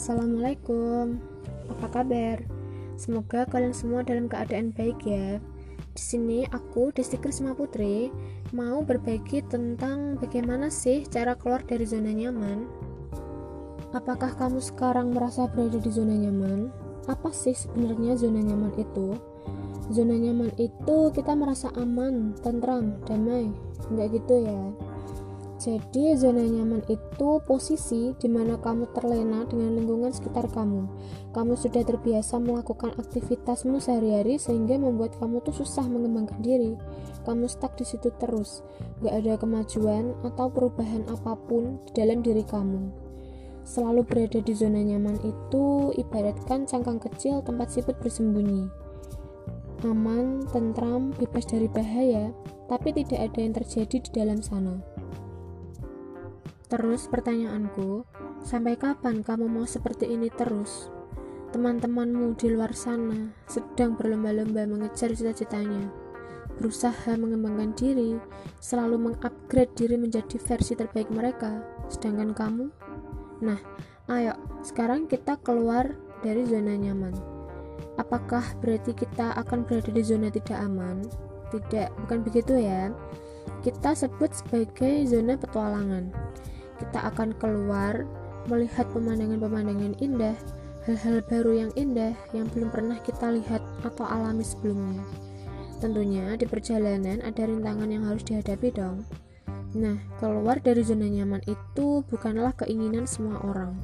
Assalamualaikum. 0.00 1.20
Apa 1.76 2.00
kabar? 2.00 2.40
Semoga 2.96 3.44
kalian 3.44 3.76
semua 3.76 4.00
dalam 4.00 4.32
keadaan 4.32 4.72
baik 4.72 4.96
ya. 5.04 5.36
Di 5.92 6.00
sini 6.00 6.48
aku 6.48 6.88
Desti 6.88 7.20
Krisma 7.20 7.52
Putri 7.52 8.08
mau 8.56 8.80
berbagi 8.80 9.44
tentang 9.44 10.16
bagaimana 10.16 10.72
sih 10.72 11.04
cara 11.04 11.36
keluar 11.36 11.60
dari 11.68 11.84
zona 11.84 12.16
nyaman. 12.16 12.64
Apakah 13.92 14.32
kamu 14.40 14.64
sekarang 14.64 15.12
merasa 15.12 15.44
berada 15.52 15.76
di 15.76 15.92
zona 15.92 16.16
nyaman? 16.16 16.72
Apa 17.04 17.28
sih 17.28 17.52
sebenarnya 17.52 18.16
zona 18.16 18.40
nyaman 18.40 18.72
itu? 18.80 19.20
Zona 19.92 20.16
nyaman 20.16 20.48
itu 20.56 21.12
kita 21.12 21.36
merasa 21.36 21.68
aman, 21.76 22.32
tentram, 22.40 22.96
damai. 23.04 23.52
Enggak 23.92 24.16
gitu 24.16 24.48
ya. 24.48 24.62
Jadi, 25.60 26.16
zona 26.16 26.40
nyaman 26.40 26.80
itu 26.88 27.36
posisi 27.44 28.16
di 28.16 28.32
mana 28.32 28.56
kamu 28.56 28.96
terlena 28.96 29.44
dengan 29.44 29.76
lingkungan 29.76 30.08
sekitar 30.08 30.48
kamu. 30.48 30.88
Kamu 31.36 31.52
sudah 31.52 31.84
terbiasa 31.84 32.40
melakukan 32.40 32.96
aktivitasmu 32.96 33.76
sehari-hari 33.76 34.40
sehingga 34.40 34.80
membuat 34.80 35.20
kamu 35.20 35.44
tuh 35.44 35.60
susah 35.60 35.84
mengembangkan 35.84 36.40
diri. 36.40 36.80
Kamu 37.28 37.44
stuck 37.44 37.76
di 37.76 37.84
situ 37.84 38.08
terus, 38.16 38.64
gak 39.04 39.20
ada 39.20 39.36
kemajuan 39.36 40.16
atau 40.24 40.48
perubahan 40.48 41.04
apa 41.12 41.36
pun 41.36 41.76
di 41.84 41.92
dalam 41.92 42.24
diri 42.24 42.40
kamu. 42.40 42.88
Selalu 43.60 44.00
berada 44.08 44.40
di 44.40 44.56
zona 44.56 44.80
nyaman 44.80 45.20
itu 45.20 45.92
ibaratkan 45.92 46.64
cangkang 46.64 47.04
kecil 47.04 47.44
tempat 47.44 47.68
siput 47.68 48.00
bersembunyi. 48.00 48.64
Aman, 49.84 50.40
tentram, 50.48 51.12
bebas 51.20 51.44
dari 51.44 51.68
bahaya, 51.68 52.32
tapi 52.72 52.96
tidak 52.96 53.28
ada 53.28 53.38
yang 53.44 53.52
terjadi 53.52 53.96
di 54.00 54.10
dalam 54.16 54.40
sana. 54.40 54.99
Terus 56.70 57.10
pertanyaanku, 57.10 58.06
sampai 58.46 58.78
kapan 58.78 59.26
kamu 59.26 59.50
mau 59.50 59.66
seperti 59.66 60.06
ini 60.06 60.30
terus? 60.30 60.86
Teman-temanmu 61.50 62.38
di 62.38 62.46
luar 62.54 62.70
sana 62.78 63.34
sedang 63.50 63.98
berlomba-lomba 63.98 64.70
mengejar 64.70 65.10
cita-citanya, 65.10 65.90
berusaha 66.62 67.18
mengembangkan 67.18 67.74
diri, 67.74 68.14
selalu 68.62 69.02
mengupgrade 69.02 69.74
diri 69.74 69.98
menjadi 69.98 70.38
versi 70.38 70.78
terbaik 70.78 71.10
mereka, 71.10 71.58
sedangkan 71.90 72.38
kamu? 72.38 72.70
Nah, 73.42 73.58
ayo, 74.06 74.38
sekarang 74.62 75.10
kita 75.10 75.42
keluar 75.42 75.90
dari 76.22 76.46
zona 76.46 76.78
nyaman. 76.78 77.18
Apakah 77.98 78.46
berarti 78.62 78.94
kita 78.94 79.34
akan 79.42 79.66
berada 79.66 79.90
di 79.90 80.06
zona 80.06 80.30
tidak 80.30 80.62
aman? 80.62 81.02
Tidak, 81.50 81.90
bukan 82.06 82.22
begitu 82.22 82.62
ya. 82.62 82.94
Kita 83.66 83.90
sebut 83.90 84.30
sebagai 84.30 85.10
zona 85.10 85.34
petualangan 85.34 86.30
kita 86.80 87.12
akan 87.12 87.36
keluar 87.36 88.08
melihat 88.48 88.88
pemandangan-pemandangan 88.96 90.00
indah, 90.00 90.34
hal-hal 90.88 91.20
baru 91.28 91.68
yang 91.68 91.72
indah 91.76 92.16
yang 92.32 92.48
belum 92.50 92.72
pernah 92.72 92.96
kita 93.04 93.28
lihat 93.28 93.60
atau 93.84 94.08
alami 94.08 94.42
sebelumnya. 94.42 95.04
Tentunya 95.80 96.36
di 96.36 96.44
perjalanan 96.48 97.20
ada 97.20 97.42
rintangan 97.44 97.88
yang 97.88 98.04
harus 98.08 98.24
dihadapi 98.24 98.68
dong. 98.72 99.04
Nah, 99.76 99.96
keluar 100.18 100.58
dari 100.58 100.82
zona 100.82 101.06
nyaman 101.06 101.40
itu 101.46 102.02
bukanlah 102.10 102.56
keinginan 102.58 103.06
semua 103.06 103.38
orang. 103.44 103.76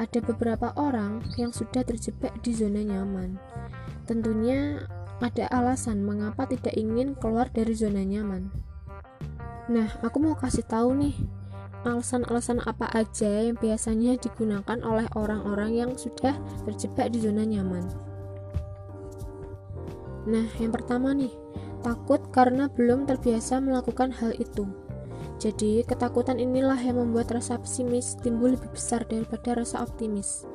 Ada 0.00 0.24
beberapa 0.24 0.72
orang 0.74 1.20
yang 1.36 1.52
sudah 1.52 1.84
terjebak 1.84 2.32
di 2.40 2.56
zona 2.56 2.80
nyaman. 2.80 3.36
Tentunya 4.08 4.82
ada 5.22 5.46
alasan 5.52 6.02
mengapa 6.02 6.48
tidak 6.48 6.74
ingin 6.74 7.14
keluar 7.14 7.46
dari 7.52 7.76
zona 7.76 8.02
nyaman. 8.02 8.50
Nah, 9.70 9.94
aku 10.02 10.18
mau 10.18 10.34
kasih 10.34 10.66
tahu 10.66 10.96
nih 10.96 11.14
alasan-alasan 11.82 12.62
apa 12.62 12.86
aja 12.94 13.50
yang 13.50 13.58
biasanya 13.58 14.18
digunakan 14.18 14.78
oleh 14.82 15.06
orang-orang 15.18 15.70
yang 15.74 15.90
sudah 15.98 16.34
terjebak 16.66 17.10
di 17.10 17.22
zona 17.22 17.42
nyaman. 17.42 17.84
Nah, 20.22 20.46
yang 20.62 20.70
pertama 20.70 21.10
nih, 21.10 21.34
takut 21.82 22.22
karena 22.30 22.70
belum 22.70 23.10
terbiasa 23.10 23.58
melakukan 23.58 24.14
hal 24.14 24.30
itu. 24.38 24.66
Jadi, 25.42 25.82
ketakutan 25.82 26.38
inilah 26.38 26.78
yang 26.78 27.02
membuat 27.02 27.34
rasa 27.34 27.58
pesimis 27.58 28.14
timbul 28.22 28.54
lebih 28.54 28.70
besar 28.70 29.02
daripada 29.10 29.58
rasa 29.58 29.82
optimis. 29.82 30.46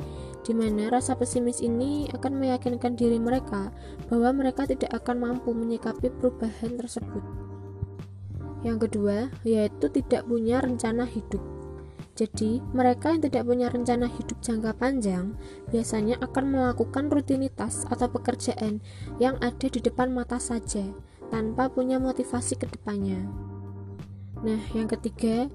Di 0.47 0.55
mana 0.55 0.87
rasa 0.87 1.19
pesimis 1.19 1.59
ini 1.59 2.07
akan 2.15 2.39
meyakinkan 2.39 2.95
diri 2.95 3.19
mereka 3.19 3.75
bahwa 4.07 4.31
mereka 4.31 4.63
tidak 4.63 4.95
akan 4.95 5.19
mampu 5.19 5.51
menyikapi 5.51 6.07
perubahan 6.07 6.79
tersebut. 6.79 7.46
Yang 8.65 8.89
kedua, 8.89 9.29
yaitu 9.45 9.85
tidak 9.93 10.25
punya 10.25 10.57
rencana 10.61 11.05
hidup. 11.05 11.41
Jadi, 12.17 12.65
mereka 12.73 13.13
yang 13.13 13.21
tidak 13.21 13.45
punya 13.45 13.69
rencana 13.69 14.09
hidup 14.09 14.41
jangka 14.41 14.73
panjang 14.73 15.37
biasanya 15.69 16.17
akan 16.25 16.49
melakukan 16.49 17.13
rutinitas 17.13 17.85
atau 17.93 18.09
pekerjaan 18.09 18.81
yang 19.21 19.37
ada 19.37 19.69
di 19.69 19.77
depan 19.77 20.09
mata 20.09 20.41
saja, 20.41 20.81
tanpa 21.29 21.69
punya 21.69 22.01
motivasi 22.01 22.57
ke 22.57 22.65
depannya. 22.65 23.21
Nah, 24.41 24.57
yang 24.73 24.89
ketiga, 24.89 25.45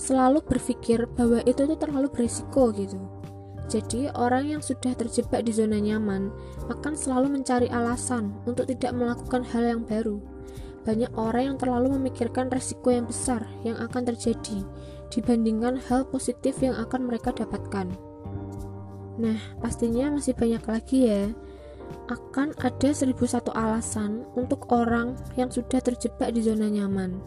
selalu 0.00 0.40
berpikir 0.48 1.04
bahwa 1.12 1.44
itu 1.44 1.68
tuh 1.68 1.76
terlalu 1.76 2.08
berisiko 2.08 2.72
gitu. 2.72 2.96
Jadi, 3.68 4.08
orang 4.16 4.48
yang 4.56 4.62
sudah 4.64 4.96
terjebak 4.96 5.44
di 5.44 5.52
zona 5.52 5.76
nyaman 5.76 6.32
akan 6.72 6.96
selalu 6.96 7.36
mencari 7.36 7.68
alasan 7.68 8.32
untuk 8.48 8.64
tidak 8.64 8.96
melakukan 8.96 9.44
hal 9.44 9.60
yang 9.76 9.84
baru 9.84 10.37
banyak 10.88 11.12
orang 11.20 11.52
yang 11.52 11.58
terlalu 11.60 12.00
memikirkan 12.00 12.48
resiko 12.48 12.88
yang 12.88 13.04
besar 13.04 13.44
yang 13.60 13.76
akan 13.76 14.08
terjadi 14.08 14.64
dibandingkan 15.12 15.76
hal 15.84 16.08
positif 16.08 16.64
yang 16.64 16.72
akan 16.80 17.12
mereka 17.12 17.28
dapatkan. 17.36 17.92
Nah, 19.20 19.36
pastinya 19.60 20.16
masih 20.16 20.32
banyak 20.32 20.64
lagi 20.64 20.98
ya. 21.12 21.28
Akan 22.08 22.56
ada 22.56 22.88
seribu 22.96 23.28
satu 23.28 23.52
alasan 23.52 24.24
untuk 24.32 24.72
orang 24.72 25.12
yang 25.36 25.52
sudah 25.52 25.84
terjebak 25.84 26.32
di 26.32 26.40
zona 26.40 26.72
nyaman. 26.72 27.20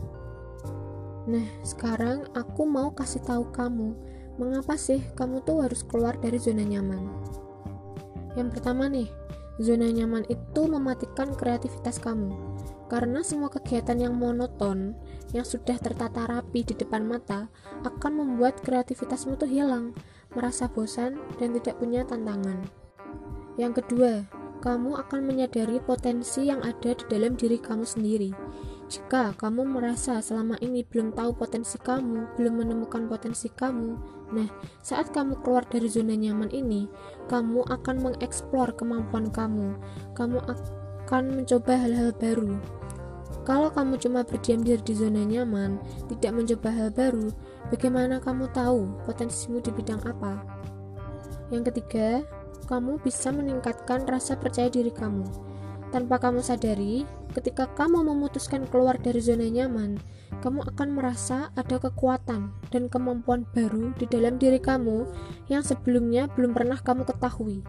Nah, 1.29 1.45
sekarang 1.61 2.25
aku 2.33 2.65
mau 2.65 2.89
kasih 2.97 3.21
tahu 3.21 3.45
kamu, 3.53 3.93
mengapa 4.41 4.73
sih 4.73 5.05
kamu 5.13 5.45
tuh 5.45 5.69
harus 5.69 5.85
keluar 5.85 6.17
dari 6.17 6.41
zona 6.41 6.65
nyaman. 6.65 7.05
Yang 8.33 8.57
pertama 8.57 8.89
nih, 8.89 9.09
zona 9.61 9.85
nyaman 9.85 10.25
itu 10.33 10.61
mematikan 10.65 11.37
kreativitas 11.37 12.01
kamu. 12.01 12.33
Karena 12.91 13.23
semua 13.23 13.47
kegiatan 13.47 13.95
yang 13.95 14.19
monoton, 14.19 14.99
yang 15.31 15.47
sudah 15.47 15.79
tertata 15.79 16.27
rapi 16.27 16.67
di 16.67 16.75
depan 16.75 17.07
mata, 17.07 17.47
akan 17.87 18.11
membuat 18.19 18.59
kreativitasmu 18.67 19.39
tuh 19.39 19.47
hilang, 19.47 19.95
merasa 20.35 20.67
bosan, 20.67 21.15
dan 21.39 21.55
tidak 21.55 21.79
punya 21.79 22.03
tantangan. 22.03 22.59
Yang 23.55 23.79
kedua, 23.79 24.27
kamu 24.59 24.99
akan 25.07 25.23
menyadari 25.23 25.79
potensi 25.79 26.51
yang 26.51 26.59
ada 26.67 26.91
di 26.91 27.05
dalam 27.07 27.39
diri 27.39 27.63
kamu 27.63 27.87
sendiri. 27.87 28.35
Jika 28.91 29.39
kamu 29.39 29.71
merasa 29.71 30.19
selama 30.19 30.59
ini 30.59 30.83
belum 30.83 31.15
tahu 31.15 31.31
potensi 31.31 31.79
kamu, 31.79 32.35
belum 32.35 32.59
menemukan 32.59 33.07
potensi 33.07 33.47
kamu, 33.47 33.95
nah, 34.35 34.51
saat 34.83 35.15
kamu 35.15 35.39
keluar 35.39 35.63
dari 35.63 35.87
zona 35.87 36.11
nyaman 36.11 36.51
ini, 36.51 36.91
kamu 37.31 37.63
akan 37.71 37.95
mengeksplor 38.03 38.75
kemampuan 38.75 39.31
kamu. 39.31 39.79
Kamu 40.11 40.43
akan 40.43 41.23
mencoba 41.39 41.79
hal-hal 41.79 42.11
baru. 42.19 42.80
Kalau 43.41 43.73
kamu 43.73 43.97
cuma 43.97 44.21
berdiam 44.21 44.61
diri 44.61 44.81
di 44.85 44.93
zona 44.93 45.25
nyaman, 45.25 45.81
tidak 46.13 46.31
mencoba 46.37 46.69
hal 46.69 46.89
baru, 46.93 47.33
bagaimana 47.73 48.21
kamu 48.21 48.45
tahu 48.53 48.85
potensimu 49.09 49.57
di 49.65 49.73
bidang 49.73 50.01
apa? 50.05 50.45
Yang 51.49 51.73
ketiga, 51.73 52.21
kamu 52.69 53.01
bisa 53.01 53.33
meningkatkan 53.33 54.05
rasa 54.05 54.37
percaya 54.37 54.69
diri 54.69 54.93
kamu. 54.93 55.25
Tanpa 55.91 56.21
kamu 56.23 56.39
sadari, 56.39 57.03
ketika 57.35 57.67
kamu 57.75 58.07
memutuskan 58.07 58.63
keluar 58.69 58.95
dari 58.95 59.19
zona 59.19 59.49
nyaman, 59.49 59.99
kamu 60.39 60.63
akan 60.71 60.89
merasa 60.95 61.51
ada 61.59 61.75
kekuatan 61.81 62.55
dan 62.71 62.83
kemampuan 62.87 63.43
baru 63.51 63.91
di 63.99 64.07
dalam 64.07 64.39
diri 64.39 64.61
kamu 64.61 65.03
yang 65.51 65.59
sebelumnya 65.65 66.31
belum 66.31 66.55
pernah 66.55 66.79
kamu 66.79 67.03
ketahui. 67.03 67.59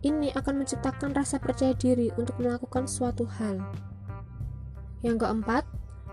Ini 0.00 0.32
akan 0.32 0.62
menciptakan 0.62 1.10
rasa 1.12 1.42
percaya 1.42 1.74
diri 1.74 2.08
untuk 2.16 2.38
melakukan 2.38 2.86
suatu 2.86 3.26
hal. 3.26 3.60
Yang 4.98 5.26
keempat, 5.26 5.62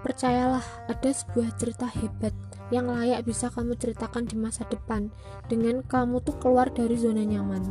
percayalah 0.05 0.61
ada 0.85 1.09
sebuah 1.09 1.57
cerita 1.57 1.89
hebat 1.89 2.33
yang 2.69 2.89
layak 2.89 3.25
bisa 3.25 3.49
kamu 3.49 3.73
ceritakan 3.77 4.29
di 4.29 4.37
masa 4.37 4.65
depan 4.69 5.09
dengan 5.49 5.81
kamu 5.81 6.21
tuh 6.21 6.37
keluar 6.37 6.69
dari 6.69 6.93
zona 6.93 7.25
nyaman. 7.25 7.65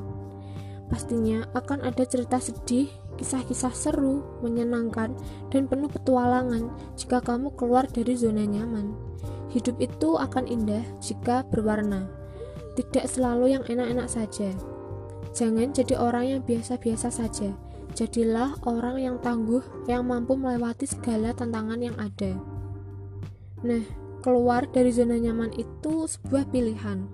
Pastinya 0.91 1.47
akan 1.55 1.87
ada 1.87 2.03
cerita 2.03 2.43
sedih, 2.43 2.91
kisah-kisah 3.19 3.73
seru, 3.73 4.23
menyenangkan, 4.43 5.15
dan 5.55 5.71
penuh 5.71 5.91
petualangan 5.91 6.71
jika 6.99 7.23
kamu 7.23 7.55
keluar 7.55 7.87
dari 7.87 8.19
zona 8.19 8.43
nyaman. 8.43 8.95
Hidup 9.55 9.79
itu 9.79 10.19
akan 10.19 10.51
indah 10.51 10.83
jika 10.99 11.47
berwarna, 11.47 12.11
tidak 12.75 13.07
selalu 13.07 13.55
yang 13.55 13.65
enak-enak 13.71 14.11
saja. 14.11 14.51
Jangan 15.35 15.71
jadi 15.71 15.95
orang 15.99 16.25
yang 16.27 16.41
biasa-biasa 16.43 17.11
saja 17.11 17.55
Jadilah 17.93 18.57
orang 18.65 18.97
yang 18.97 19.17
tangguh 19.21 19.61
yang 19.85 20.09
mampu 20.09 20.33
melewati 20.41 20.89
segala 20.89 21.37
tantangan 21.37 21.79
yang 21.79 21.97
ada. 22.01 22.41
Nah, 23.61 23.85
keluar 24.25 24.65
dari 24.73 24.89
zona 24.89 25.21
nyaman 25.21 25.53
itu 25.61 26.09
sebuah 26.09 26.49
pilihan. 26.49 27.05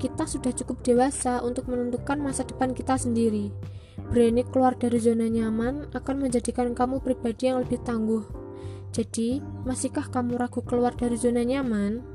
Kita 0.00 0.24
sudah 0.24 0.56
cukup 0.56 0.80
dewasa 0.80 1.44
untuk 1.44 1.68
menentukan 1.68 2.16
masa 2.16 2.48
depan 2.48 2.72
kita 2.72 2.96
sendiri. 2.96 3.52
Berani 4.10 4.42
keluar 4.48 4.74
dari 4.74 4.96
zona 4.98 5.28
nyaman 5.28 5.92
akan 5.92 6.16
menjadikan 6.18 6.72
kamu 6.72 7.04
pribadi 7.04 7.52
yang 7.52 7.62
lebih 7.62 7.84
tangguh. 7.84 8.24
Jadi, 8.94 9.42
masihkah 9.66 10.06
kamu 10.06 10.38
ragu 10.38 10.62
keluar 10.62 10.94
dari 10.94 11.18
zona 11.18 11.42
nyaman? 11.42 12.13